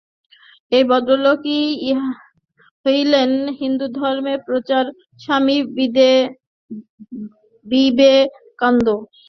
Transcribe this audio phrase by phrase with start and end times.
[0.71, 1.61] এই ভদ্রলোকই
[2.85, 5.57] হইলেন হিন্দুধর্মের প্রচারক স্বামী
[7.65, 8.11] বিবে
[8.59, 8.87] কানন্দ।